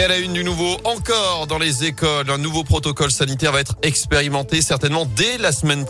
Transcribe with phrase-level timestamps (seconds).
[0.00, 3.60] Et à la une du nouveau, encore dans les écoles, un nouveau protocole sanitaire va
[3.60, 5.84] être expérimenté certainement dès la semaine,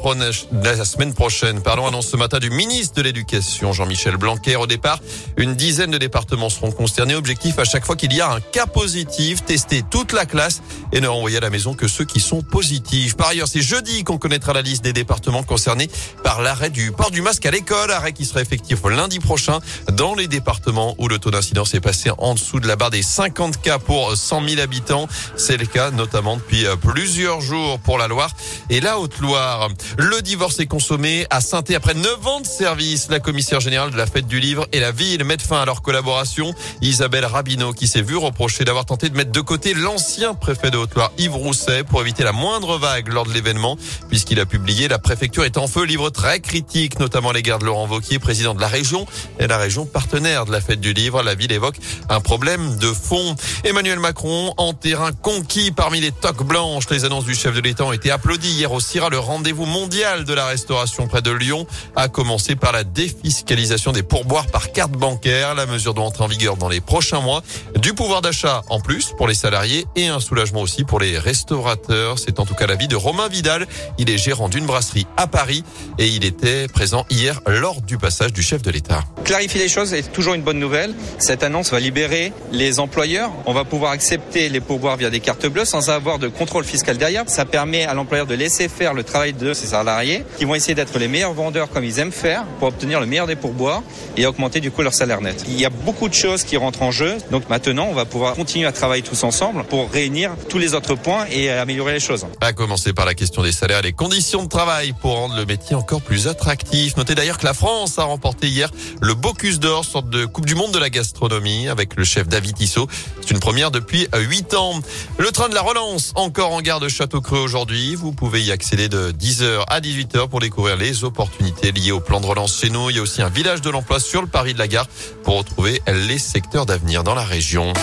[0.64, 1.62] la semaine prochaine.
[1.62, 4.56] Pardon, annonce ce matin du ministre de l'Éducation, Jean-Michel Blanquer.
[4.56, 4.99] Au départ,
[5.37, 7.15] une dizaine de départements seront concernés.
[7.15, 10.61] Objectif, à chaque fois qu'il y a un cas positif, tester toute la classe
[10.92, 13.17] et ne renvoyer à la maison que ceux qui sont positifs.
[13.17, 15.88] Par ailleurs, c'est jeudi qu'on connaîtra la liste des départements concernés
[16.24, 19.61] par l'arrêt du port du masque à l'école, arrêt qui sera effectif lundi prochain
[19.92, 23.02] dans les départements où le taux d'incidence est passé en dessous de la barre des
[23.02, 25.07] 50 cas pour 100 000 habitants.
[25.37, 28.31] C'est le cas notamment depuis euh, plusieurs jours pour la Loire
[28.69, 29.69] et la Haute-Loire.
[29.99, 33.09] Le divorce est consommé à saint après 9 ans de service.
[33.11, 35.83] La commissaire générale de la fête du livre et la ville mettent fin à leur
[35.83, 36.55] collaboration.
[36.81, 40.79] Isabelle Rabineau qui s'est vue reprocher d'avoir tenté de mettre de côté l'ancien préfet de
[40.79, 43.77] Haute-Loire Yves Rousset pour éviter la moindre vague lors de l'événement
[44.09, 47.65] puisqu'il a publié La préfecture est en feu, livre très critique notamment à l'égard de
[47.65, 49.07] Laurent Vauquier, président de la région
[49.39, 51.23] et la région partenaire de la fête du livre.
[51.23, 51.77] La ville évoque
[52.09, 53.35] un problème de fond.
[53.65, 56.89] Emmanuel Emmanuel Macron en terrain conquis parmi les toques blanches.
[56.91, 60.25] Les annonces du chef de l'État ont été applaudies hier au CIRA, le rendez-vous mondial
[60.25, 64.92] de la restauration près de Lyon, a commencé par la défiscalisation des pourboires par carte
[64.92, 65.56] bancaire.
[65.56, 67.42] La mesure doit entrer en vigueur dans les prochains mois.
[67.75, 72.20] Du pouvoir d'achat en plus pour les salariés et un soulagement aussi pour les restaurateurs.
[72.20, 73.67] C'est en tout cas l'avis de Romain Vidal.
[73.98, 75.64] Il est gérant d'une brasserie à Paris
[75.98, 79.03] et il était présent hier lors du passage du chef de l'État.
[79.25, 80.95] Clarifier les choses est toujours une bonne nouvelle.
[81.19, 83.33] Cette annonce va libérer les employeurs.
[83.47, 86.99] On va pouvoir accepter les pourboires via des cartes bleues sans avoir de contrôle fiscal
[86.99, 87.25] derrière.
[87.29, 90.75] Ça permet à l'employeur de laisser faire le travail de ses salariés qui vont essayer
[90.75, 93.83] d'être les meilleurs vendeurs comme ils aiment faire pour obtenir le meilleur des pourboires
[94.17, 95.45] et augmenter du coup leur salaire net.
[95.47, 97.17] Il y a beaucoup de choses qui rentrent en jeu.
[97.31, 100.97] Donc maintenant, on va pouvoir continuer à travailler tous ensemble pour réunir tous les autres
[100.97, 102.27] points et améliorer les choses.
[102.41, 105.47] À commencer par la question des salaires et des conditions de travail pour rendre le
[105.47, 106.97] métier encore plus attractif.
[106.97, 110.57] Notez d'ailleurs que la France a remporté hier le Bocuse d'Or, sorte de Coupe du
[110.57, 112.89] Monde de la gastronomie avec le chef David Tissot.
[113.21, 114.80] C'est une première depuis 8 ans.
[115.19, 117.94] Le train de la relance, encore en gare de Château-Creux aujourd'hui.
[117.94, 122.20] Vous pouvez y accéder de 10h à 18h pour découvrir les opportunités liées au plan
[122.20, 122.89] de relance chez nous.
[122.89, 124.86] Il y a aussi un village de l'emploi sur le Paris de la gare
[125.23, 127.74] pour retrouver les secteurs d'avenir dans la région.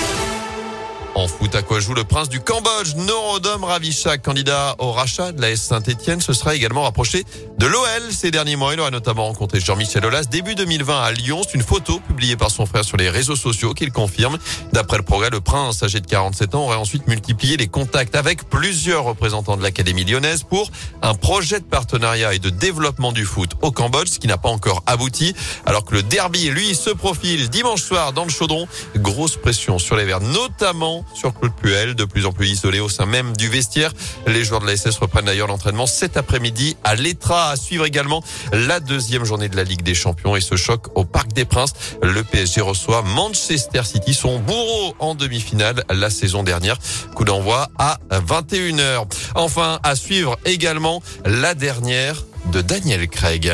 [1.17, 5.41] En foot, à quoi joue le prince du Cambodge, Norodom Ravishak, candidat au rachat de
[5.41, 7.23] la S Saint-Etienne, se sera également rapproché
[7.57, 8.75] de l'OL ces derniers mois.
[8.75, 11.41] Il aura notamment rencontré Jean-Michel Aulas début 2020 à Lyon.
[11.43, 14.37] C'est une photo publiée par son frère sur les réseaux sociaux qu'il confirme.
[14.73, 18.47] D'après le progrès, le prince, âgé de 47 ans, aurait ensuite multiplié les contacts avec
[18.47, 20.69] plusieurs représentants de l'Académie lyonnaise pour
[21.01, 24.49] un projet de partenariat et de développement du foot au Cambodge, ce qui n'a pas
[24.49, 25.33] encore abouti.
[25.65, 28.67] Alors que le derby, lui, se profile dimanche soir dans le chaudron.
[28.97, 32.89] Grosse pression sur les Verts, notamment sur Claude Puel, de plus en plus isolé au
[32.89, 33.91] sein même du vestiaire.
[34.27, 37.49] Les joueurs de la SS reprennent d'ailleurs l'entraînement cet après-midi à l'Etra.
[37.49, 41.05] À suivre également la deuxième journée de la Ligue des Champions et ce choc au
[41.05, 41.73] Parc des Princes.
[42.01, 46.77] Le PSG reçoit Manchester City, son bourreau en demi-finale la saison dernière.
[47.15, 49.05] Coup d'envoi à 21h.
[49.35, 53.51] Enfin, à suivre également la dernière de Daniel Craig.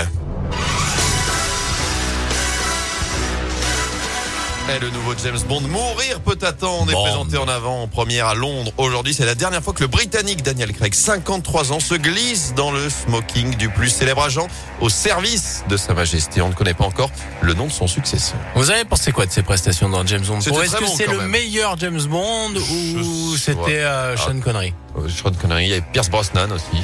[4.69, 8.33] Et le nouveau James Bond, Mourir peut attendre, est présenté en avant en première à
[8.33, 8.71] Londres.
[8.77, 12.71] Aujourd'hui, c'est la dernière fois que le Britannique Daniel Craig, 53 ans, se glisse dans
[12.71, 14.47] le smoking du plus célèbre agent
[14.79, 16.41] au service de Sa Majesté.
[16.41, 18.39] On ne connaît pas encore le nom de son successeur.
[18.55, 20.39] Vous avez pensé quoi de ses prestations dans James Bond?
[20.39, 24.73] Est-ce que c'est le meilleur James Bond ou c'était euh, Sean Connery?
[24.97, 26.81] Euh, Sean Connery, il y avait Pierce Brosnan aussi.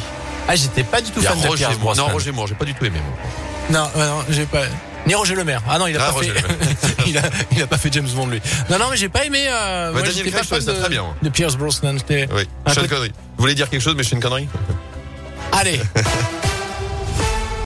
[0.50, 2.08] Ah, j'étais pas du tout fan de Pierce Brosnan.
[2.08, 3.00] Non, Roger Moore, j'ai pas du tout aimé.
[3.70, 4.64] Non, non, j'ai pas.
[5.10, 5.64] Ni Roger Le Maire.
[5.68, 6.28] Ah non, il a ah, pas fait.
[7.08, 7.22] il, a,
[7.52, 8.40] il a pas fait James Bond lui.
[8.70, 9.48] Non non, mais j'ai pas aimé.
[9.50, 11.04] Euh, bah, Daniel Craig, pas de, très bien.
[11.24, 12.48] De Pierce Brosnan, Oui.
[12.68, 13.12] Sean Connery.
[13.36, 14.48] Vous voulez dire quelque chose, mais Sean Connery?
[15.52, 15.80] Allez.